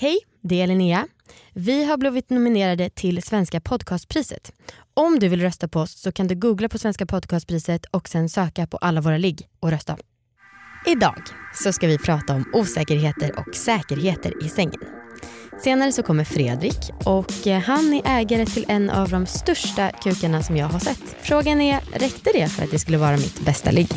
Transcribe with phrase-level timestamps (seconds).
[0.00, 1.06] Hej, det är Linnea.
[1.52, 4.52] Vi har blivit nominerade till Svenska podcastpriset.
[4.94, 8.28] Om du vill rösta på oss så kan du googla på Svenska podcastpriset och sen
[8.28, 9.96] söka på alla våra ligg och rösta.
[10.86, 11.22] Idag
[11.54, 14.80] så ska vi prata om osäkerheter och säkerheter i sängen.
[15.64, 20.42] Senare så kommer Fredrik och eh, han är ägare till en av de största kukarna
[20.42, 21.16] som jag har sett.
[21.20, 23.88] Frågan är, räckte det för att det skulle vara mitt bästa ligg?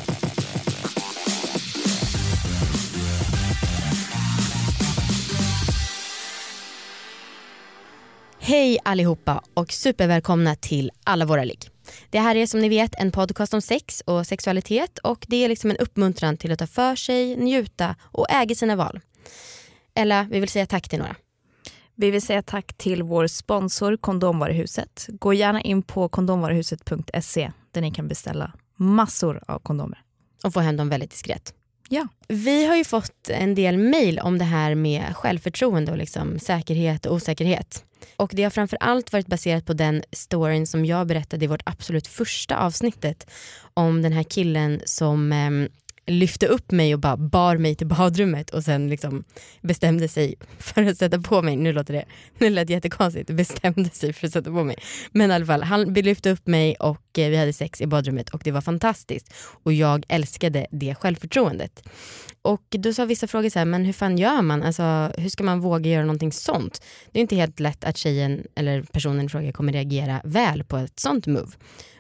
[8.44, 11.70] Hej allihopa och supervälkomna till alla våra ligg.
[12.09, 15.50] Det här är som ni vet en podcast om sex och sexualitet och det är
[15.50, 19.00] liksom en uppmuntran till att ta för sig, njuta och äga sina val.
[19.95, 21.16] Ella, vi vill säga tack till några.
[21.95, 25.05] Vi vill säga tack till vår sponsor Kondomvaruhuset.
[25.08, 30.00] Gå gärna in på kondomvaruhuset.se där ni kan beställa massor av kondomer.
[30.44, 31.53] Och få hem dem väldigt diskret.
[31.89, 32.08] Ja.
[32.28, 37.05] Vi har ju fått en del mail om det här med självförtroende och liksom säkerhet
[37.05, 37.86] och osäkerhet.
[38.15, 41.61] Och det har framför allt varit baserat på den storyn som jag berättade i vårt
[41.66, 43.30] absolut första avsnittet
[43.73, 45.69] om den här killen som eh,
[46.07, 49.23] lyfte upp mig och bara bar mig till badrummet och sen liksom
[49.61, 52.05] bestämde sig för att sätta på mig, nu låter det,
[52.38, 54.75] nu lät det jättekonstigt, bestämde sig för att sätta på mig.
[55.11, 58.30] Men i alla fall, han lyfte upp mig och eh, vi hade sex i badrummet
[58.30, 61.83] och det var fantastiskt och jag älskade det självförtroendet.
[62.41, 64.63] Och då sa vissa frågor så här, men hur fan gör man?
[64.63, 66.83] Alltså, hur ska man våga göra någonting sånt?
[67.11, 70.77] Det är inte helt lätt att tjejen eller personen i fråga kommer reagera väl på
[70.77, 71.52] ett sånt move.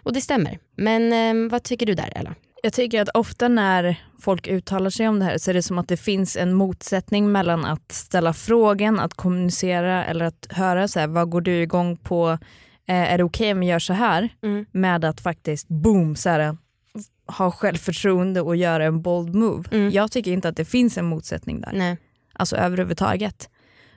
[0.03, 0.59] Och det stämmer.
[0.75, 2.35] Men eh, vad tycker du där Ella?
[2.63, 5.77] Jag tycker att ofta när folk uttalar sig om det här så är det som
[5.77, 10.99] att det finns en motsättning mellan att ställa frågan, att kommunicera eller att höra så
[10.99, 12.29] här, vad går du igång på,
[12.87, 14.29] eh, är det okej okay om jag gör så här?
[14.43, 14.65] Mm.
[14.71, 16.57] Med att faktiskt boom, så här,
[17.27, 19.69] ha självförtroende och göra en bold move.
[19.71, 19.89] Mm.
[19.91, 21.71] Jag tycker inte att det finns en motsättning där.
[21.73, 21.97] Nej.
[22.33, 23.49] Alltså överhuvudtaget.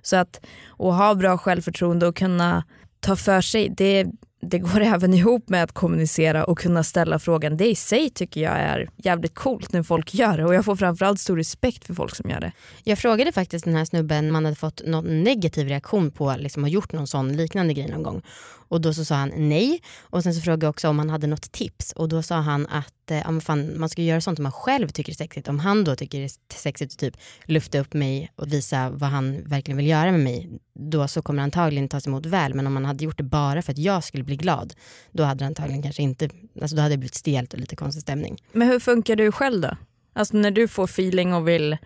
[0.02, 0.46] Så att,
[0.78, 2.64] att ha bra självförtroende och kunna
[3.00, 4.06] ta för sig, det,
[4.48, 7.56] det går även ihop med att kommunicera och kunna ställa frågan.
[7.56, 10.76] Det i sig tycker jag är jävligt coolt när folk gör det och jag får
[10.76, 12.52] framförallt stor respekt för folk som gör det.
[12.84, 16.64] Jag frågade faktiskt den här snubben om man hade fått någon negativ reaktion på liksom,
[16.64, 18.22] att ha gjort någon sån liknande grej någon gång.
[18.68, 19.82] Och då så sa han nej.
[20.00, 21.92] Och sen så frågade jag också om han hade något tips.
[21.92, 25.12] Och då sa han att eh, fan, man ska göra sånt som man själv tycker
[25.12, 25.48] är sexigt.
[25.48, 29.10] Om han då tycker det är sexigt att typ lufta upp mig och visa vad
[29.10, 30.50] han verkligen vill göra med mig.
[30.74, 32.54] Då så kommer det antagligen tas emot väl.
[32.54, 34.74] Men om man hade gjort det bara för att jag skulle bli glad.
[35.12, 36.28] Då hade det antagligen kanske inte,
[36.62, 38.36] alltså då hade det blivit stelt och lite konstig stämning.
[38.52, 39.76] Men hur funkar du själv då?
[40.12, 41.76] Alltså när du får feeling och vill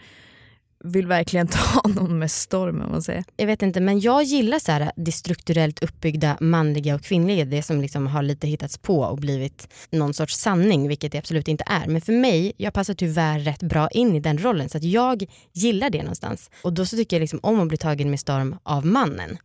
[0.85, 2.79] vill verkligen ta någon med storm.
[2.79, 3.25] Man säger.
[3.37, 7.45] Jag vet inte men jag gillar så här, det strukturellt uppbyggda manliga och kvinnliga.
[7.45, 11.49] Det som liksom har lite hittats på och blivit någon sorts sanning vilket det absolut
[11.49, 11.87] inte är.
[11.87, 15.25] Men för mig, jag passar tyvärr rätt bra in i den rollen så att jag
[15.53, 16.51] gillar det någonstans.
[16.63, 19.39] Och då så tycker jag liksom om att bli tagen med storm av mannen.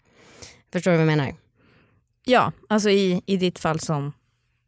[0.74, 1.36] Förstår du vad jag menar?
[2.26, 4.14] Ja, alltså i, i ditt fall som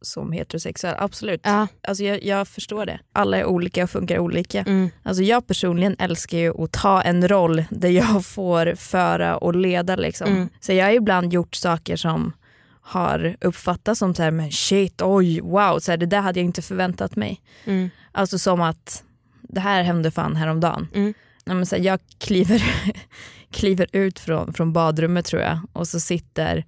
[0.01, 1.41] som heterosexuell, absolut.
[1.43, 1.67] Ja.
[1.87, 2.99] Alltså jag, jag, förstår det.
[3.13, 4.59] Alla är olika och funkar olika.
[4.59, 4.89] Mm.
[5.03, 9.95] Alltså jag personligen älskar ju att ta en roll där jag får föra och leda.
[9.95, 10.27] Liksom.
[10.27, 10.49] Mm.
[10.59, 12.33] Så jag har ibland gjort saker som
[12.81, 16.45] har uppfattats som så här, men shit, oj, wow, så här, det där hade jag
[16.45, 17.41] inte förväntat mig.
[17.65, 17.89] Mm.
[18.11, 19.03] Alltså som att
[19.41, 20.87] det här hände fan häromdagen.
[20.93, 21.13] Mm.
[21.45, 22.63] Ja, men så här, jag kliver,
[23.51, 26.65] kliver ut från, från badrummet tror jag och så sitter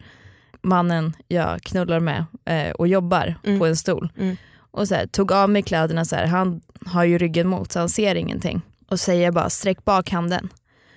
[0.62, 3.60] mannen jag knullar med eh, och jobbar mm.
[3.60, 4.10] på en stol.
[4.18, 4.38] Mm.
[4.72, 7.80] Och så här, tog av mig kläderna, så här, han har ju ryggen mot så
[7.80, 8.62] han ser ingenting.
[8.90, 10.50] Och säger bara sträck bak handen.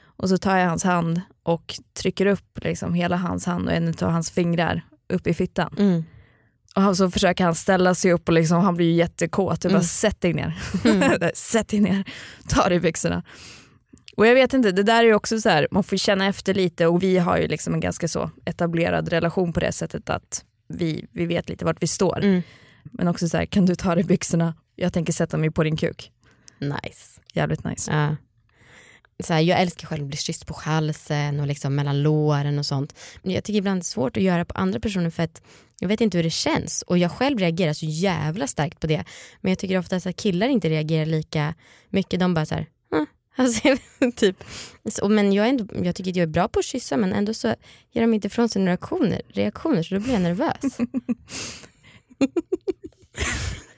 [0.02, 3.88] Och så tar jag hans hand och trycker upp liksom, hela hans hand och en
[3.88, 5.74] av hans fingrar upp i fittan.
[5.78, 6.04] Mm.
[6.74, 9.64] Och så försöker han ställa sig upp och liksom, han blir ju jättekåt.
[9.64, 9.82] Jag bara mm.
[9.82, 10.58] sätt dig ner.
[10.84, 11.30] Mm.
[11.34, 12.04] sätt dig ner,
[12.48, 13.22] ta dig i byxorna.
[14.20, 16.54] Och jag vet inte, det där är ju också så här, man får känna efter
[16.54, 20.44] lite och vi har ju liksom en ganska så etablerad relation på det sättet att
[20.68, 22.24] vi, vi vet lite vart vi står.
[22.24, 22.42] Mm.
[22.84, 24.54] Men också så här, kan du ta dig byxorna?
[24.76, 26.12] Jag tänker sätta mig på din kuk.
[26.58, 27.20] Nice.
[27.32, 27.92] Jävligt nice.
[27.92, 28.16] Ja.
[29.24, 32.66] Så här, jag älskar själv att bli kysst på halsen och liksom mellan låren och
[32.66, 32.94] sånt.
[33.22, 35.42] Men jag tycker ibland det är svårt att göra på andra personer för att
[35.80, 39.04] jag vet inte hur det känns och jag själv reagerar så jävla starkt på det.
[39.40, 41.54] Men jag tycker ofta att killar inte reagerar lika
[41.88, 42.20] mycket.
[42.20, 42.66] De bara så här,
[43.36, 43.76] Alltså,
[44.16, 44.44] typ.
[44.84, 47.12] Alltså, så, men jag, ändå, jag tycker att jag är bra på att kyssa men
[47.12, 47.54] ändå så
[47.92, 50.78] ger de inte ifrån sig några reaktioner, reaktioner så då blir jag nervös.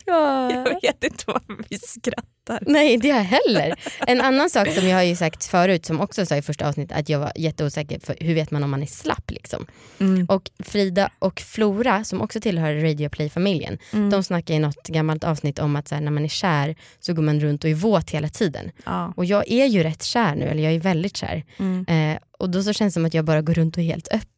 [0.06, 0.52] ja.
[0.52, 2.58] Jag vet inte varför vi skrattar.
[2.60, 3.75] Nej inte jag heller.
[4.06, 6.99] En annan sak som jag har ju sagt förut som också sa i första avsnittet
[6.99, 9.66] att jag var jätteosäker för hur vet man om man är slapp liksom.
[10.00, 10.26] Mm.
[10.26, 14.10] Och Frida och Flora som också tillhör Radio Play-familjen mm.
[14.10, 17.22] de snackar i något gammalt avsnitt om att här, när man är kär så går
[17.22, 18.70] man runt och är våt hela tiden.
[18.84, 19.12] Ja.
[19.16, 21.44] Och jag är ju rätt kär nu, eller jag är väldigt kär.
[21.58, 21.87] Mm.
[21.88, 24.08] Eh, Och då så känns det som att jag bara går runt och är helt
[24.08, 24.31] öppen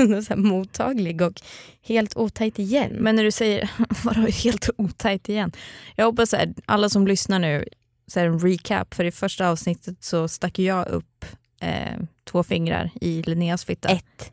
[0.00, 1.40] och så mottaglig och
[1.82, 2.96] helt otajt igen.
[3.00, 3.70] Men när du säger
[4.04, 5.52] vadå helt otajt igen?
[5.96, 7.64] Jag hoppas att alla som lyssnar nu,
[8.06, 11.24] så en recap, för i första avsnittet så stack jag upp
[11.60, 13.88] eh, två fingrar i Linneas fitta.
[13.88, 14.32] Ett.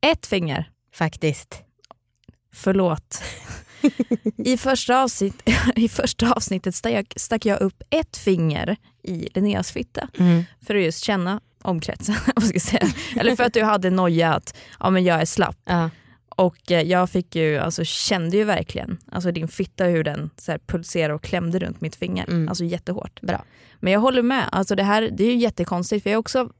[0.00, 0.70] Ett finger?
[0.92, 1.62] Faktiskt.
[2.52, 3.22] Förlåt.
[4.36, 10.08] I, första avsnitt, I första avsnittet stack, stack jag upp ett finger i Linneas fitta
[10.18, 10.44] mm.
[10.60, 11.40] för att just känna
[12.60, 12.88] säga.
[13.16, 15.58] Eller för att du hade noja att ja, men jag är slapp.
[15.64, 15.90] Ja.
[16.36, 20.50] Och eh, jag fick ju, alltså, kände ju verkligen alltså, din fitta hur den så
[20.52, 22.24] här, pulserade och klämde runt mitt finger.
[22.28, 22.48] Mm.
[22.48, 23.20] Alltså jättehårt.
[23.20, 23.44] Bra.
[23.80, 26.50] Men jag håller med, alltså, det här det är ju jättekonstigt för jag är också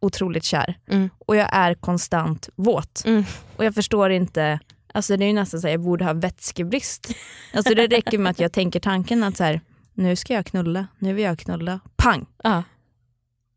[0.00, 1.10] otroligt kär mm.
[1.18, 3.02] och jag är konstant våt.
[3.04, 3.24] Mm.
[3.56, 4.60] Och jag förstår inte,
[4.94, 7.14] alltså, det är ju nästan så att jag borde ha vätskebrist.
[7.54, 9.60] Alltså, det räcker med att jag tänker tanken att så här,
[9.94, 12.26] nu ska jag knulla, nu vill jag knulla, pang!
[12.42, 12.62] Ja.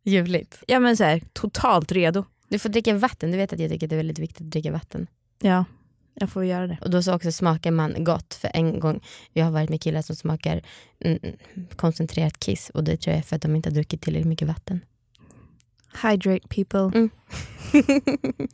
[0.05, 0.63] Ljuvligt.
[0.67, 2.23] Ja men så här, totalt redo.
[2.47, 4.51] Du får dricka vatten, du vet att jag tycker att det är väldigt viktigt att
[4.51, 5.07] dricka vatten.
[5.41, 5.65] Ja,
[6.13, 6.77] jag får göra det.
[6.81, 8.33] Och då så också smakar man gott.
[8.33, 9.03] För en gång,
[9.33, 10.61] jag har varit med killar som smakar
[10.99, 11.19] mm,
[11.75, 14.47] koncentrerat kiss och det tror jag är för att de inte har druckit tillräckligt mycket
[14.47, 14.81] vatten.
[16.03, 16.99] Hydrate people.
[16.99, 17.09] Mm.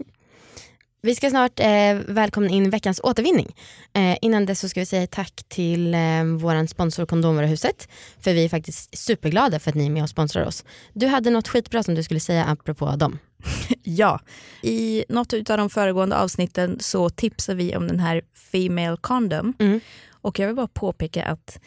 [1.04, 3.56] Vi ska snart eh, välkomna in veckans återvinning.
[3.94, 7.90] Eh, innan dess så ska vi säga tack till eh, vår sponsor Kondomvaruhuset.
[8.20, 10.66] För vi är faktiskt superglada för att ni är med och sponsrar oss.
[10.94, 13.20] Du hade något skitbra som du skulle säga apropå dem.
[13.84, 14.20] ja,
[14.64, 18.22] i något av de föregående avsnitten så tipsar vi om den här
[18.52, 19.54] Female Condom.
[19.60, 19.80] Mm.
[20.12, 21.60] Och jag vill bara påpeka att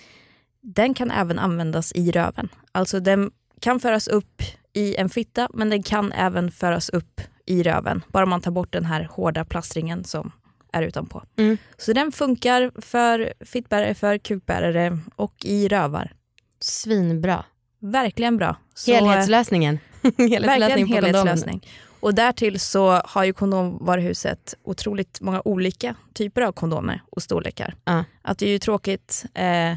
[0.61, 2.49] den kan även användas i röven.
[2.73, 4.43] Alltså den kan föras upp
[4.73, 8.05] i en fitta men den kan även föras upp i röven.
[8.09, 10.33] Bara man tar bort den här hårda plastringen som
[10.73, 11.23] är utanpå.
[11.37, 11.57] Mm.
[11.77, 16.13] Så den funkar för fittbärare, för kukbärare och i rövar.
[16.61, 17.45] Svinbra.
[17.81, 18.57] Verkligen bra.
[18.75, 19.79] Så, Helhetslösningen.
[20.19, 21.67] Verkligen helhetslösning.
[22.01, 27.75] Och därtill så har ju kondomvaruhuset otroligt många olika typer av kondomer och storlekar.
[27.91, 28.03] Uh.
[28.23, 29.77] Att det är ju tråkigt eh,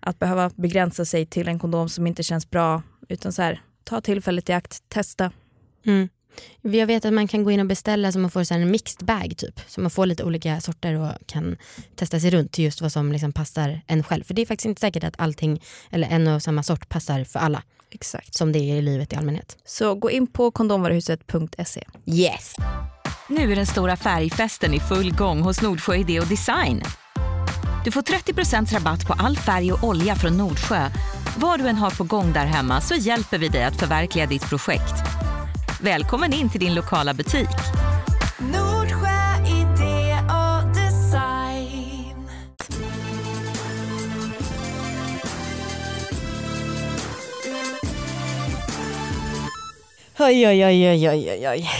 [0.00, 2.82] att behöva begränsa sig till en kondom som inte känns bra.
[3.08, 5.32] Utan så här, ta tillfället i akt, testa.
[5.86, 6.08] Mm.
[6.60, 9.34] Jag vet att man kan gå in och beställa så man får en mixed bag
[9.36, 9.60] typ.
[9.66, 11.56] Så man får lite olika sorter och kan
[11.96, 14.24] testa sig runt till just vad som liksom passar en själv.
[14.24, 17.38] För det är faktiskt inte säkert att allting eller en och samma sort passar för
[17.38, 17.62] alla.
[17.90, 18.34] Exakt.
[18.34, 19.56] Som det är i livet i allmänhet.
[19.64, 21.84] Så gå in på kondomvaruhuset.se.
[22.06, 22.56] Yes!
[23.28, 26.82] Nu är den stora färgfesten i full gång hos Nordsjö Idé och Design.
[27.84, 30.90] Du får 30% rabatt på all färg och olja från Nordsjö.
[31.36, 34.48] Vad du än har på gång där hemma så hjälper vi dig att förverkliga ditt
[34.48, 34.94] projekt.
[35.80, 37.48] Välkommen in till din lokala butik.
[38.38, 42.28] Nordsjö idé och design.
[50.18, 51.70] Oj, oj, oj, oj, oj, oj.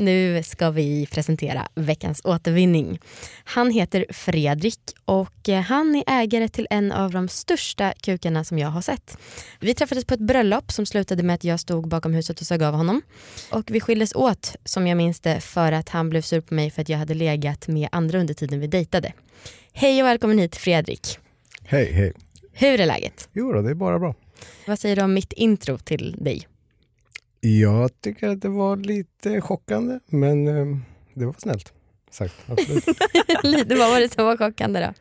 [0.00, 2.98] Nu ska vi presentera veckans återvinning.
[3.44, 8.58] Han heter Fredrik och eh, han är ägare till en av de största kukarna som
[8.58, 9.18] jag har sett.
[9.60, 12.62] Vi träffades på ett bröllop som slutade med att jag stod bakom huset och sög
[12.62, 13.02] av honom.
[13.52, 16.70] Och vi skildes åt, som jag minns det, för att han blev sur på mig
[16.70, 19.12] för att jag hade legat med andra under tiden vi dejtade.
[19.72, 21.18] Hej och välkommen hit Fredrik.
[21.64, 22.12] Hej, hej.
[22.52, 23.28] Hur är läget?
[23.32, 24.14] Jo då, det är bara bra.
[24.66, 26.46] Vad säger du om mitt intro till dig?
[27.40, 30.76] Jag tycker att det var lite chockande, men eh,
[31.14, 31.72] det var snällt
[32.10, 32.34] sagt.
[33.42, 34.92] lite, vad var det som var chockande då?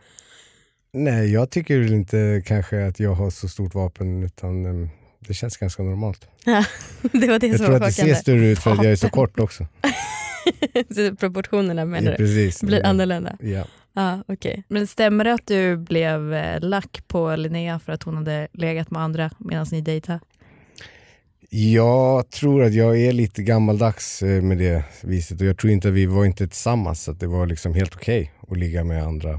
[0.91, 5.33] Nej, jag tycker väl inte kanske att jag har så stort vapen utan eh, det
[5.33, 6.27] känns ganska normalt.
[6.45, 6.65] Ja,
[7.01, 8.91] det var det jag som tror var att det ser större ut för att jag
[8.91, 9.67] är så kort också.
[10.95, 12.59] så proportionerna menar ja, precis.
[12.59, 13.37] du blir annorlunda?
[13.39, 13.65] Ja.
[13.93, 14.63] Ah, okay.
[14.67, 18.91] Men stämmer det att du blev eh, lack på Linnea för att hon hade legat
[18.91, 20.19] med andra medan ni dejtade?
[21.51, 25.87] Jag tror att jag är lite gammaldags eh, med det viset och jag tror inte
[25.87, 29.03] att vi var inte tillsammans så det var liksom helt okej okay att ligga med
[29.03, 29.31] andra.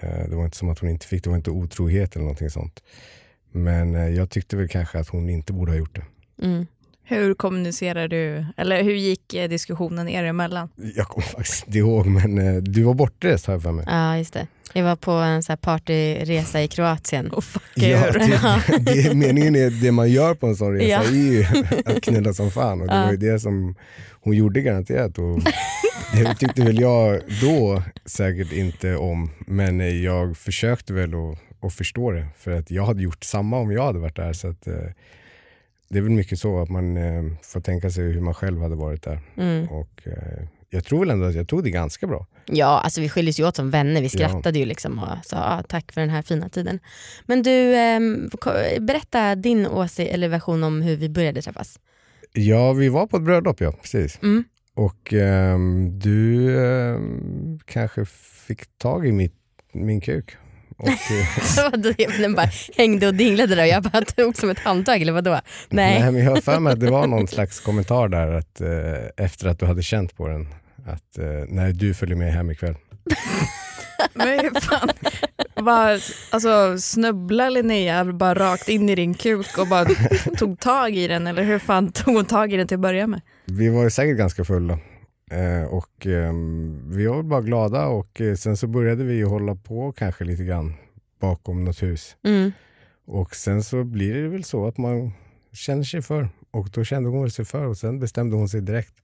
[0.00, 2.50] Eh, det var inte som att hon inte fick, det var inte otrohet eller någonting
[2.50, 2.82] sånt.
[3.52, 6.04] Men eh, jag tyckte väl kanske att hon inte borde ha gjort det.
[6.46, 6.66] Mm.
[7.06, 10.68] Hur kommunicerar du, eller hur gick diskussionen er emellan?
[10.96, 13.84] Jag kommer faktiskt inte ihåg men du var bortrest har jag för mig.
[13.88, 14.46] Ja just det.
[14.76, 17.30] Jag var på en så här partyresa i Kroatien.
[17.32, 21.02] Oh, fuck ja, det, det, meningen är det man gör på en sån resa ja.
[21.02, 21.44] är ju
[21.84, 23.04] att knulla som fan och det ja.
[23.04, 23.74] var ju det som
[24.20, 25.18] hon gjorde garanterat.
[25.18, 25.40] Och
[26.12, 32.10] det tyckte väl jag då säkert inte om men jag försökte väl att, att förstå
[32.10, 34.32] det för att jag hade gjort samma om jag hade varit där.
[34.32, 34.74] Så att, eh,
[35.94, 38.74] det är väl mycket så att man eh, får tänka sig hur man själv hade
[38.74, 39.20] varit där.
[39.36, 39.68] Mm.
[39.68, 42.26] Och, eh, jag tror väl ändå att jag tog det ganska bra.
[42.46, 44.02] Ja, alltså vi skildes ju åt som vänner.
[44.02, 44.62] Vi skrattade ja.
[44.62, 46.80] ju liksom och sa ah, tack för den här fina tiden.
[47.26, 48.00] Men du, eh,
[48.80, 51.78] berätta din åsikt eller version om hur vi började träffas.
[52.32, 54.18] Ja, vi var på ett bröllop ja, precis.
[54.22, 54.44] Mm.
[54.74, 58.04] Och ehm, du ehm, kanske
[58.46, 59.34] fick tag i mitt,
[59.72, 60.36] min kuk.
[60.76, 61.26] Och, eh,
[61.70, 65.12] vadå, Den bara hängde och dinglade där och jag bara tog som ett handtag eller
[65.12, 65.40] vadå?
[65.68, 66.00] Nej.
[66.00, 69.24] Nej, men jag har för mig att det var någon slags kommentar där att, eh,
[69.26, 70.48] efter att du hade känt på den.
[70.86, 72.74] Att eh, nej, du följer med hem ikväll.
[74.14, 74.90] Men fan,
[75.64, 75.98] bara,
[76.30, 79.86] alltså, snubbla Linnea bara rakt in i din kuk och bara
[80.38, 83.06] tog tag i den eller hur fan tog hon tag i den till att börja
[83.06, 83.20] med?
[83.44, 84.78] Vi var ju säkert ganska fulla.
[85.30, 89.92] Eh, och ehm, vi var bara glada och eh, sen så började vi hålla på
[89.92, 90.74] kanske lite grann
[91.20, 92.16] bakom något hus.
[92.22, 92.52] Mm.
[93.06, 95.12] Och sen så blir det väl så att man
[95.52, 96.28] känner sig för.
[96.50, 98.94] Och då kände hon sig för och sen bestämde hon sig direkt.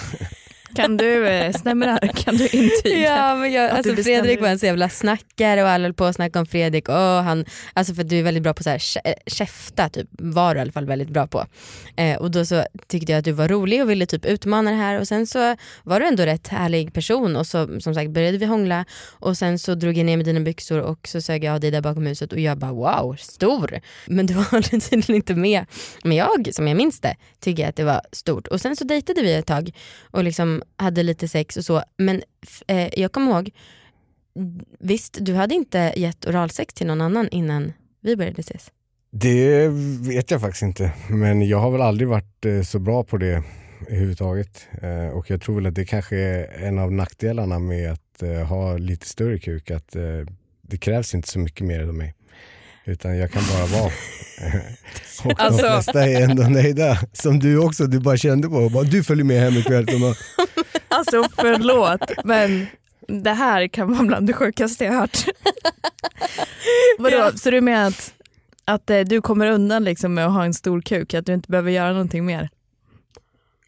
[0.74, 2.08] Kan du, eh, stämmer det här?
[2.08, 3.16] Kan du intyga?
[3.16, 6.14] Ja, men jag, alltså, Fredrik var en så jävla snackare och alla höll på att
[6.14, 6.88] snacka om Fredrik.
[6.88, 10.08] Och han, alltså för att du är väldigt bra på så här, eh, käfta, typ,
[10.10, 11.46] var du i alla fall väldigt bra på.
[11.96, 14.76] Eh, och då så tyckte jag att du var rolig och ville typ utmana det
[14.76, 18.38] här och sen så var du ändå rätt härlig person och så som sagt började
[18.38, 21.54] vi hångla och sen så drog jag ner med dina byxor och så sög jag
[21.54, 23.80] av dig där bakom huset och jag bara wow, stor.
[24.06, 25.66] Men du var tydligen inte med.
[26.04, 28.46] Men jag, som jag minns det, tycker att det var stort.
[28.46, 29.70] Och sen så dejtade vi ett tag
[30.10, 31.82] och liksom hade lite sex och så.
[31.96, 32.22] Men
[32.66, 33.50] eh, jag kommer ihåg,
[34.78, 38.70] visst du hade inte gett oralsex till någon annan innan vi började ses?
[39.12, 39.68] Det
[40.08, 40.92] vet jag faktiskt inte.
[41.08, 43.42] Men jag har väl aldrig varit eh, så bra på det
[43.88, 44.68] överhuvudtaget.
[44.82, 48.46] Eh, och jag tror väl att det kanske är en av nackdelarna med att eh,
[48.46, 49.70] ha lite större kuk.
[49.70, 50.02] Att eh,
[50.62, 52.14] det krävs inte så mycket mer av mig.
[52.84, 53.92] Utan jag kan bara vara.
[55.24, 56.98] och Alltså- de flesta är ändå nöjda.
[57.12, 58.68] Som du också, du bara kände på.
[58.68, 59.86] Bara, du följer med hem ikväll.
[60.00, 60.14] Bara,
[60.88, 62.66] Alltså förlåt men
[63.08, 65.18] det här kan vara bland det sjukaste jag hört.
[66.98, 67.32] Vadå, Ja.
[67.36, 68.12] så du menar att,
[68.64, 71.50] att eh, du kommer undan liksom med att ha en stor kuk, att du inte
[71.50, 72.48] behöver göra någonting mer?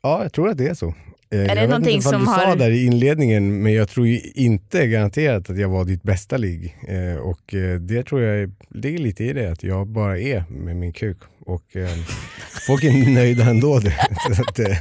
[0.02, 0.94] Ja, jag tror att det är så.
[1.32, 3.72] Eh, det jag vet någonting inte vad som du sa har- där i inledningen, men
[3.72, 6.76] jag tror ju inte garanterat att jag var ditt bästa ligg.
[6.88, 10.44] Eh, och eh, det tror jag är- ligger lite i det, att jag bara är
[10.50, 11.16] med min kuk.
[11.46, 11.88] Och eh,
[12.66, 13.80] folk är nöjda ändå.
[14.36, 14.76] så att, eh,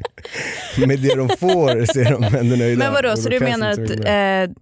[0.88, 2.78] med det de får så är de ändå nöjda.
[2.84, 4.56] Men vadå, Och så då du menar så att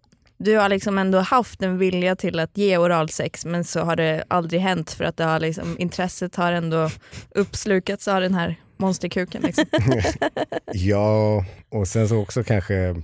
[0.44, 4.24] du har liksom ändå haft en vilja till att ge oralsex men så har det
[4.28, 6.90] aldrig hänt för att det har liksom, intresset har ändå
[7.36, 9.42] uppslukats av den här monsterkuken.
[9.42, 9.66] Liksom.
[10.74, 12.96] Ja, och sen så också kanske,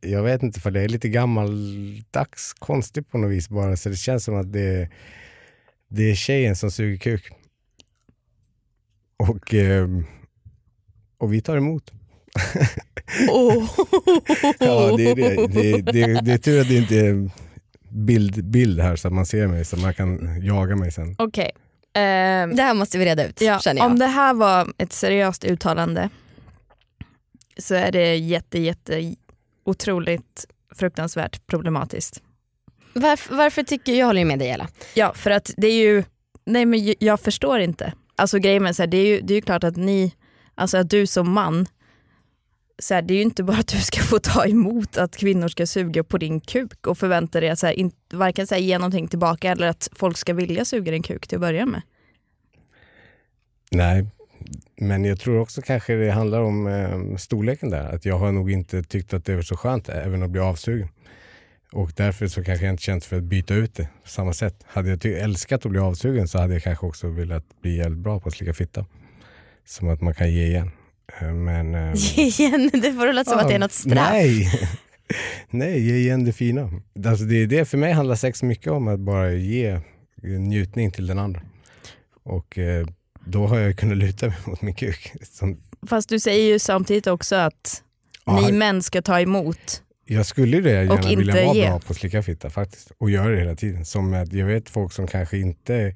[0.00, 3.96] jag vet inte för det är lite gammaldags konstigt på något vis bara, så det
[3.96, 4.88] känns som att det,
[5.88, 7.30] det är tjejen som suger kuk.
[9.16, 10.04] Och, ehm,
[11.18, 11.92] och vi tar emot.
[14.58, 15.46] Ja, det, är det.
[15.46, 17.30] Det, det, det är tur att det inte är
[17.88, 21.14] bild, bild här så att man ser mig så man kan jaga mig sen.
[21.18, 21.50] Okej.
[21.94, 23.86] Ehm, Det här måste vi reda ut Ja, känner jag.
[23.90, 26.08] om det här var ett seriöst uttalande
[27.58, 29.14] så är det jätte, jätte
[29.64, 32.22] otroligt fruktansvärt problematiskt.
[32.94, 34.68] Varför, varför tycker jag håller ju med dig Ella.
[34.94, 36.04] Ja, för att det är ju,
[36.46, 37.92] nej men jag- jag förstår inte.
[38.16, 40.14] Alltså grejen med så här, det är ju det är ju klart att ni,
[40.54, 41.66] alltså att du som man,
[42.80, 45.48] så här, det är ju inte bara att du ska få ta emot att kvinnor
[45.48, 48.62] ska suga på din kuk och förvänta dig att så här, in, varken så här,
[48.62, 51.82] ge någonting tillbaka eller att folk ska vilja suga din kuk till att börja med.
[53.70, 54.06] Nej,
[54.76, 57.94] men jag tror också kanske det handlar om eh, storleken där.
[57.94, 60.88] Att jag har nog inte tyckt att det var så skönt även att bli avsugen.
[61.72, 64.64] Och därför så kanske jag inte känt för att byta ut det på samma sätt.
[64.66, 68.20] Hade jag älskat att bli avsugen så hade jag kanske också velat bli jävligt bra
[68.20, 68.86] på att slicka fitta.
[69.64, 70.70] Som att man kan ge igen.
[71.20, 74.10] Eh, Men, eh, Ge igen, det får låta som att det är något straff.
[74.12, 74.50] Nej,
[75.50, 76.70] nej ge igen det fina.
[77.06, 79.80] Alltså det är det, för mig handlar sex mycket om att bara ge
[80.22, 81.40] njutning till den andra.
[82.22, 82.86] Och eh,
[83.26, 85.12] då har jag kunnat luta mig mot min kuk.
[85.22, 87.82] Som, Fast du säger ju samtidigt också att
[88.26, 89.82] Ja, ni män ska ta emot.
[90.06, 91.66] jag skulle det gärna Och vilja vara ge.
[91.68, 92.92] bra på att slicka fitta faktiskt.
[92.98, 93.84] Och göra det hela tiden.
[93.84, 95.94] Som att jag vet folk som kanske inte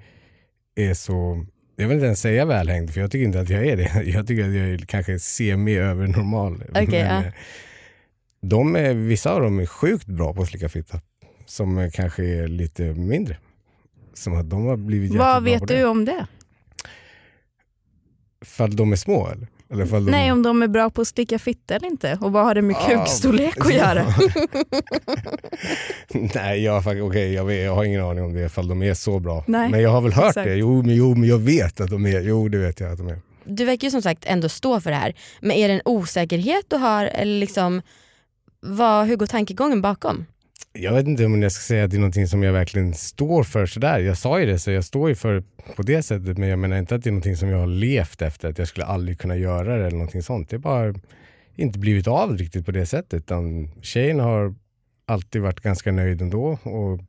[0.77, 3.77] är så, jag vill inte ens säga välhängd för jag tycker inte att jag är
[3.77, 4.03] det.
[4.05, 6.63] Jag tycker att jag är kanske semi över normal.
[6.71, 7.25] Okej, ja.
[7.25, 7.33] eh,
[8.43, 11.01] de är, vissa av dem är sjukt bra på att slicka fitta.
[11.47, 13.39] Som kanske är lite mindre.
[14.15, 16.27] Som att de har blivit Vad på vet du om det?
[18.45, 19.49] Fall de är små eller?
[19.77, 20.05] De...
[20.11, 22.19] Nej, om de är bra på att sticka fitta eller inte.
[22.21, 24.05] Och vad har det med Ah, kukstorlek att göra?
[26.35, 29.21] Nej, jag, okej, jag, vet, jag har ingen aning om det ifall de är så
[29.21, 29.45] bra.
[29.47, 30.47] Nej, men jag har väl hört exakt.
[30.47, 30.55] det.
[30.55, 32.21] Jo men, jo, men jag vet att de är.
[32.21, 33.19] Jo, det vet jag att de är.
[33.45, 35.15] Du verkar ju som sagt ändå stå för det här.
[35.41, 37.83] Men är det en osäkerhet du har eller liksom,
[38.61, 40.27] vad, hur går tankegången bakom?
[40.79, 43.45] Jag vet inte om jag ska säga att det är någonting som jag verkligen står
[43.45, 43.99] för sådär.
[43.99, 45.43] Jag sa ju det så jag står ju för
[45.77, 48.23] på det sättet men jag menar inte att det är någonting som jag har levt
[48.23, 50.49] efter att jag skulle aldrig kunna göra det eller någonting sånt.
[50.49, 50.95] Det har bara
[51.55, 54.55] inte blivit av riktigt på det sättet utan tjejen har
[55.07, 57.01] alltid varit ganska nöjd ändå och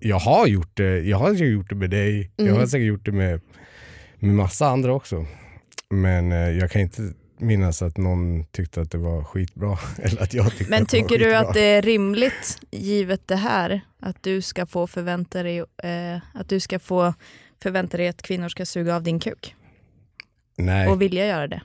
[0.00, 1.00] jag har gjort det.
[1.00, 2.14] Jag har gjort det med dig.
[2.14, 2.30] Mm.
[2.36, 2.66] Jag har mm.
[2.68, 3.40] säkert gjort det med,
[4.18, 5.26] med massa andra också.
[5.90, 9.78] Men eh, jag kan inte minnas att någon tyckte att det var skitbra.
[10.02, 13.80] Eller att jag tyckte Men att tycker du att det är rimligt, givet det här,
[14.00, 17.14] att du ska få förvänta dig, eh, att, du ska få
[17.62, 19.54] förvänta dig att kvinnor ska suga av din kuk?
[20.56, 20.88] Nej.
[20.88, 21.62] Och vilja göra det?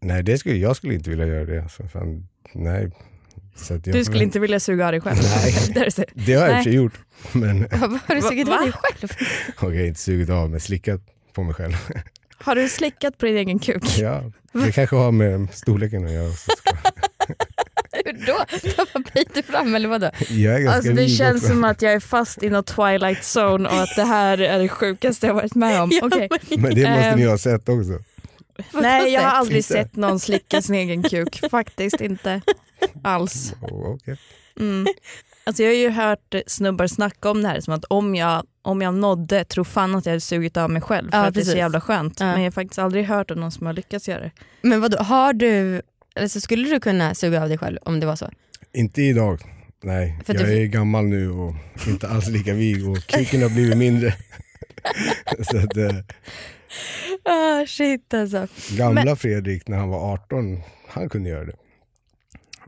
[0.00, 1.62] Nej, det skulle, jag skulle inte vilja göra det.
[1.62, 2.90] Alltså, fan, nej.
[3.84, 5.18] du skulle inte vilja suga av dig själv?
[5.74, 6.98] Nej, det har jag i och för sig gjort.
[7.32, 7.66] Men...
[7.70, 9.10] Vad har du sugit av dig själv?
[9.56, 11.00] Okej, okay, inte sugit av men slickat
[11.32, 11.76] på mig själv.
[12.44, 13.98] Har du slickat på din egen kuk?
[13.98, 14.22] Ja,
[14.52, 16.32] det kanske har med storleken att göra.
[18.04, 18.44] Hur då?
[18.76, 20.10] Tappar Peter fram eller vadå?
[20.28, 23.68] Jag är ganska alltså, det känns som att jag är fast i något twilight zone
[23.68, 25.90] och att det här är det sjukaste jag varit med om.
[26.00, 26.28] Ja, okay.
[26.58, 27.98] Men det måste ni ha sett också.
[28.72, 32.40] Nej jag har aldrig sett någon slicka sin egen kuk, faktiskt inte
[33.02, 33.54] alls.
[33.60, 34.16] Oh, okay.
[34.60, 34.86] mm.
[35.44, 38.82] Alltså jag har ju hört snubbar snacka om det här som att om jag, om
[38.82, 41.48] jag nådde, tro fan att jag hade sugit av mig själv för ja, att precis.
[41.48, 42.20] det är så jävla skönt.
[42.20, 42.26] Ja.
[42.26, 44.30] Men jag har faktiskt aldrig hört om någon som har lyckats göra det.
[44.62, 45.82] Men vadå, har du,
[46.16, 48.30] alltså skulle du kunna suga av dig själv om det var så?
[48.72, 49.40] Inte idag.
[49.82, 50.62] Nej, för jag du...
[50.62, 51.54] är gammal nu och
[51.88, 54.14] inte alls lika vig och kuken har blivit mindre.
[55.50, 55.96] så att, eh...
[57.24, 58.46] oh, shit alltså.
[58.70, 59.16] Gamla Men...
[59.16, 61.56] Fredrik när han var 18, han kunde göra det.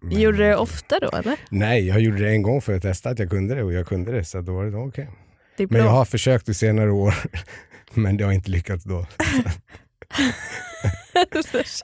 [0.08, 1.36] Men, gjorde du det ofta då eller?
[1.50, 3.86] Nej, jag gjorde det en gång för att testa att jag kunde det och jag
[3.86, 5.08] kunde det så då var det okej.
[5.54, 5.66] Okay.
[5.70, 7.14] Men jag har försökt i senare år
[7.94, 8.98] men det har inte lyckats då.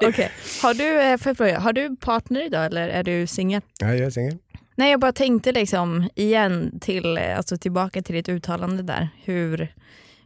[0.08, 0.28] okay.
[0.62, 3.62] Har du, eh, får fråga, har du partner idag eller är du singel?
[3.78, 4.38] Ja, jag är singel.
[4.74, 9.08] Nej, jag bara tänkte liksom igen till, eh, alltså tillbaka till ditt uttalande där.
[9.24, 9.74] Hur,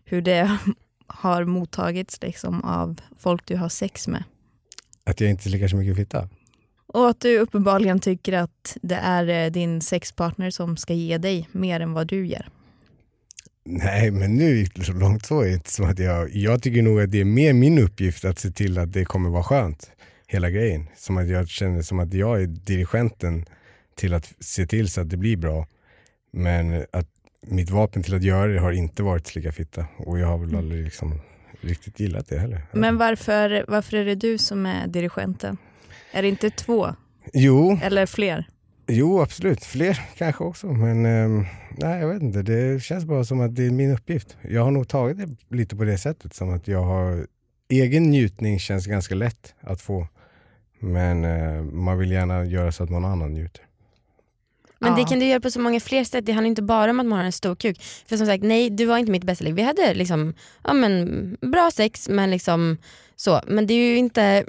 [0.05, 0.59] hur det
[1.07, 4.25] har mottagits liksom av folk du har sex med.
[5.07, 6.29] Att jag inte slickar så mycket fitta?
[6.95, 11.49] Och att du uppenbarligen tycker att det är eh, din sexpartner som ska ge dig
[11.53, 12.49] mer än vad du ger.
[13.65, 15.47] Nej, men nu gick det så långt så.
[15.47, 18.51] Inte som att jag, jag tycker nog att det är mer min uppgift att se
[18.51, 19.91] till att det kommer vara skönt,
[20.27, 20.87] hela grejen.
[20.97, 23.45] Som att jag känner som att jag är dirigenten
[23.95, 25.67] till att se till så att det blir bra.
[26.31, 27.09] Men att
[27.41, 30.57] mitt vapen till att göra det har inte varit slicka fitta och jag har väl
[30.57, 31.21] aldrig liksom
[31.61, 32.63] riktigt gillat det heller.
[32.73, 35.57] Men varför, varför är det du som är dirigenten?
[36.13, 36.95] Är det inte två?
[37.33, 37.79] Jo.
[37.83, 38.49] Eller fler?
[38.87, 39.65] Jo, absolut.
[39.65, 40.67] Fler kanske också.
[40.67, 42.43] Men eh, nej, jag vet inte.
[42.43, 44.37] Det känns bara som att det är min uppgift.
[44.43, 46.35] Jag har nog tagit det lite på det sättet.
[46.35, 47.27] Som att jag har...
[47.69, 50.09] Egen njutning känns ganska lätt att få.
[50.79, 53.65] Men eh, man vill gärna göra så att någon annan njuter.
[54.79, 54.99] Men ja.
[54.99, 56.27] det kan du göra på så många fler sätt.
[56.27, 57.83] Det handlar inte bara om att man har en stor kuk.
[58.09, 59.55] För som sagt, nej du var inte mitt bästa ligg.
[59.55, 62.77] Vi hade liksom, ja, men, bra sex men liksom
[63.17, 63.41] så.
[63.47, 64.45] Men det är ju inte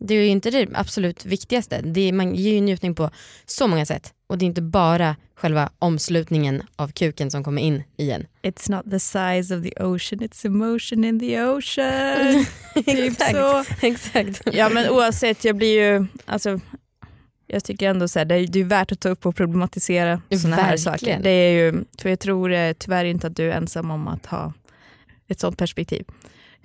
[0.00, 1.80] det är ju inte det absolut viktigaste.
[1.80, 3.10] Det är, man ger ju njutning på
[3.46, 4.14] så många sätt.
[4.26, 8.26] Och det är inte bara själva omslutningen av kuken som kommer in igen.
[8.42, 12.46] It's not the size of the ocean, it's emotion in the ocean.
[12.74, 13.64] typ exakt, så.
[13.80, 14.42] exakt.
[14.52, 16.60] Ja men oavsett, jag blir ju, alltså,
[17.46, 20.20] jag tycker ändå så här, det, är, det är värt att ta upp och problematisera
[20.30, 21.20] sådana här saker.
[21.22, 24.26] Det är ju, för jag tror eh, tyvärr inte att du är ensam om att
[24.26, 24.52] ha
[25.28, 26.04] ett sånt perspektiv.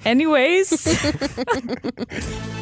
[0.04, 0.88] Anyways.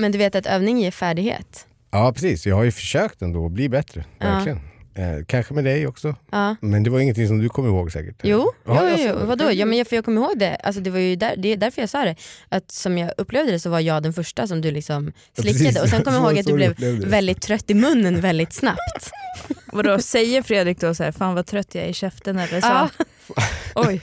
[0.00, 1.66] Men du vet att övning ger färdighet?
[1.90, 4.04] Ja precis, jag har ju försökt ändå att bli bättre.
[4.20, 4.60] Verkligen.
[4.94, 6.14] Eh, kanske med dig också.
[6.30, 6.56] Ja.
[6.60, 8.16] Men det var ingenting som du kommer ihåg säkert?
[8.22, 9.26] Jo, ja, jo, jo.
[9.26, 9.52] vadå?
[9.52, 10.56] Ja, men jag, för jag kommer ihåg det.
[10.56, 12.16] Alltså, det var ju där, det är därför jag sa det.
[12.48, 15.70] Att som jag upplevde det så var jag den första som du liksom slickade.
[15.70, 16.74] Ja, och sen kommer jag ihåg att du blev
[17.06, 19.10] väldigt trött i munnen väldigt snabbt.
[19.72, 22.66] Vadå, säger Fredrik då så här, fan vad trött jag är i käften eller så?
[22.66, 22.90] Ja.
[23.74, 24.00] Oj.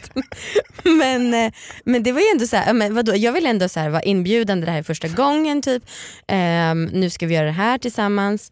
[0.83, 1.51] men, eh,
[1.83, 4.01] men det var ju ändå så här, men vadå, jag vill ändå så här vara
[4.01, 5.83] inbjudande, det här är första gången typ.
[6.27, 8.51] Um, nu ska vi göra det här tillsammans.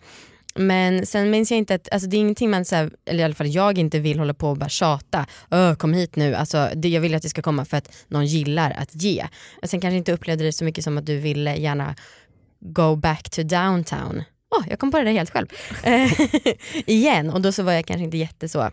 [0.60, 3.24] Men sen minns jag inte att, alltså det är ingenting man, så här, eller i
[3.24, 5.26] alla fall jag inte vill hålla på och bara tjata.
[5.52, 6.36] Öh, kom hit nu.
[6.36, 9.26] Alltså, det, jag vill att det ska komma för att någon gillar att ge.
[9.63, 11.96] Sen kanske inte upplevde det så mycket som att du ville gärna
[12.60, 14.24] go back to downtown.
[14.58, 15.48] Oh, jag kom på det där helt själv.
[15.84, 16.12] Eh,
[16.86, 18.70] igen och då så var jag kanske inte jätte så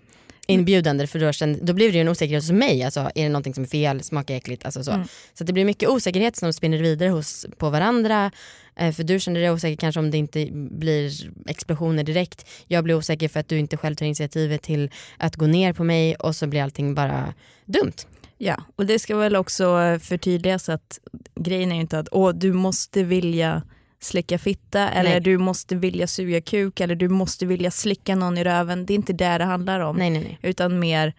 [0.53, 2.83] inbjudande för då, kände, då blev det ju en osäkerhet hos mig.
[2.83, 4.65] Alltså, är det någonting som är fel, smakar äckligt?
[4.65, 5.07] Alltså, så mm.
[5.35, 8.31] så det blir mycket osäkerhet som spinner vidare hos, på varandra.
[8.77, 11.13] Eh, för du känner dig osäker kanske om det inte blir
[11.47, 12.49] explosioner direkt.
[12.67, 15.85] Jag blir osäker för att du inte själv tar initiativet till att gå ner på
[15.85, 17.35] mig och så blir allting bara
[17.65, 18.07] dumt.
[18.39, 20.99] Ja, och det ska väl också förtydligas att
[21.35, 23.63] grejen är ju inte att åh, du måste vilja
[24.05, 25.21] slicka fitta eller Nej.
[25.21, 28.87] du måste vilja suga kuk eller du måste vilja slicka någon i röven.
[28.87, 29.97] Det är inte det det handlar om.
[29.97, 30.39] Nej, nej.
[30.43, 31.15] Utan mer,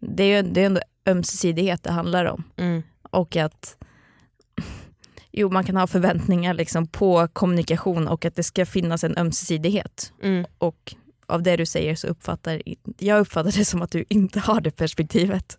[0.00, 2.44] det är det är ändå ömsesidighet det handlar om.
[2.56, 2.82] Mm.
[3.10, 3.76] Och att
[5.32, 10.12] jo, man kan ha förväntningar liksom på kommunikation och att det ska finnas en ömsesidighet.
[10.22, 10.46] Mm.
[10.58, 10.94] Och
[11.26, 12.62] av det du säger så uppfattar
[12.98, 15.58] jag uppfattar det som att du inte har det perspektivet.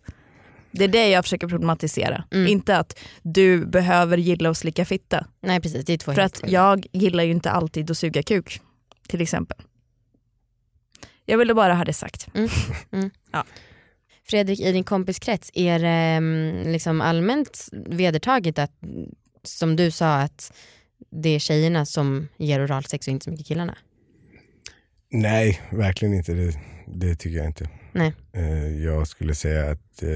[0.72, 2.24] Det är det jag försöker problematisera.
[2.30, 2.46] Mm.
[2.46, 5.26] Inte att du behöver gilla att slicka fitta.
[5.40, 8.60] Nej precis, det är två För att jag gillar ju inte alltid att suga kuk.
[9.08, 9.58] Till exempel.
[11.24, 12.26] Jag ville bara ha det sagt.
[14.30, 18.72] Fredrik, i din kompiskrets, är det mm, liksom allmänt vedertaget att,
[19.42, 20.52] som du sa, att
[21.10, 23.76] det är tjejerna som ger oralsex och inte så mycket killarna?
[25.10, 26.32] Nej, verkligen inte.
[26.32, 26.54] Det,
[26.94, 27.68] det tycker jag inte.
[27.92, 28.12] Nej.
[28.32, 30.10] Eh, Jag skulle säga att eh,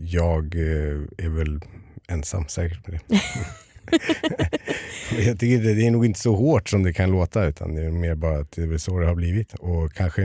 [0.00, 1.60] jag eh, är väl
[2.08, 3.20] ensam säkert med det.
[5.26, 7.82] Jag tycker det, det är nog inte så hårt som det kan låta utan det
[7.82, 9.54] är mer bara att det är så det har blivit.
[9.54, 10.22] Och kanske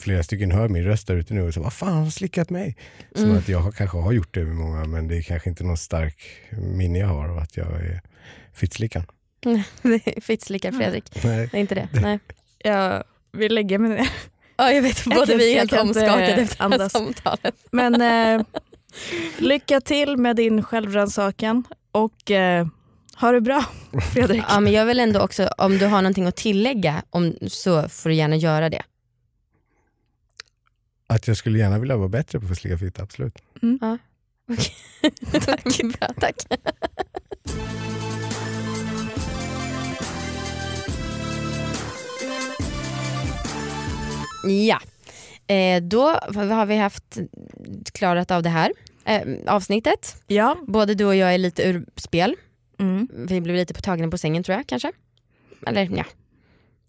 [0.00, 2.76] flera stycken hör min röst där ute nu och så vad fan har slickat mig?
[3.14, 3.36] Som Mm.
[3.38, 6.16] att jag kanske har gjort det med många men det är kanske inte någon stark
[6.50, 8.00] minne jag har av att jag är
[8.52, 9.02] fittslickan.
[10.22, 11.48] Fittslickar Fredrik, Nej.
[11.52, 11.88] det är inte det?
[12.02, 12.18] Nej.
[12.58, 14.08] Jag vill lägga mig ner.
[14.56, 17.54] Ja jag vet, både vi är helt kan inte omskakade efter det här samtalet.
[17.70, 18.46] Men eh,
[19.38, 22.66] lycka till med din självrannsakan och eh,
[23.16, 23.64] ha det bra
[24.12, 24.44] Fredrik.
[24.48, 28.08] Ja, men jag vill ändå också, om du har någonting att tillägga om, så får
[28.08, 28.82] du gärna göra det.
[31.06, 33.38] Att jag skulle gärna vilja vara bättre på att slicka fitta, absolut.
[35.46, 35.64] tack.
[35.82, 36.36] Bra, tack.
[44.50, 44.80] Ja,
[45.54, 46.02] eh, då
[46.34, 47.18] har vi haft
[47.92, 48.72] klarat av det här
[49.04, 50.22] eh, avsnittet.
[50.26, 50.56] Ja.
[50.66, 52.36] Både du och jag är lite ur spel.
[52.78, 53.08] Mm.
[53.12, 54.92] Vi blev lite på tagna på sängen tror jag kanske.
[55.66, 56.04] Eller ja.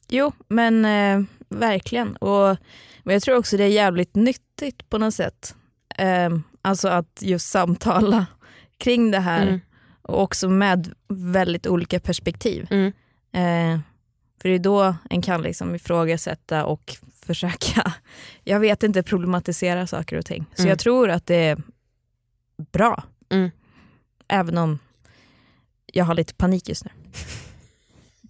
[0.08, 2.16] Jo, men eh, verkligen.
[2.16, 2.58] Och,
[3.04, 5.56] men jag tror också det är jävligt nyttigt på något sätt.
[5.98, 6.30] Eh,
[6.62, 8.26] alltså att just samtala
[8.78, 9.60] kring det här Mm.
[10.02, 12.68] och också med väldigt olika perspektiv.
[12.72, 12.92] Mm.
[14.42, 16.96] För det är då en kan liksom ifrågasätta och
[17.26, 17.94] försöka,
[18.44, 20.46] jag vet inte, problematisera saker och ting.
[20.56, 20.70] Så Mm.
[20.70, 21.58] jag tror att det är
[22.72, 23.04] bra.
[23.30, 23.52] Mm.
[24.28, 24.80] Även om
[25.94, 26.92] jag har lite panik just nu.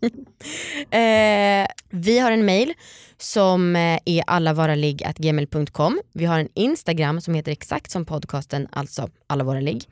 [0.91, 2.73] Eh, vi har en mail
[3.17, 5.99] som eh, är allavaraligg.gmail.com.
[6.13, 9.83] Vi har en Instagram som heter exakt som podcasten, alltså alla våra ligg.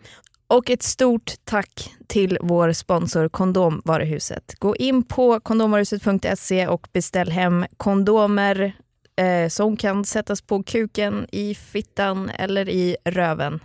[0.54, 4.56] Och ett stort tack till vår sponsor Kondomvaruhuset.
[4.60, 8.74] Gå in på kondomvaruhuset.se och beställ hem kondomer
[9.16, 13.60] eh, som kan sättas på kuken, i fittan eller i röven.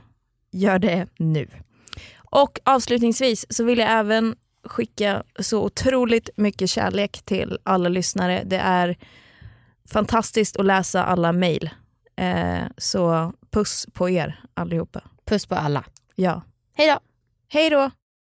[0.53, 1.49] Gör det nu.
[2.17, 8.43] Och avslutningsvis så vill jag även skicka så otroligt mycket kärlek till alla lyssnare.
[8.47, 8.97] Det är
[9.89, 11.71] fantastiskt att läsa alla mejl.
[12.17, 15.03] Eh, så puss på er allihopa.
[15.25, 15.85] Puss på alla.
[16.15, 16.43] Ja.
[16.79, 17.01] Hej då!
[17.49, 17.91] Hej då!